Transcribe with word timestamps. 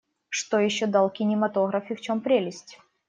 Что 0.29 0.57
еще 0.57 0.87
дал 0.87 1.11
кинематограф 1.11 1.91
и 1.91 1.95
в 1.95 2.01
чем 2.01 2.21
прелесть? 2.21 2.79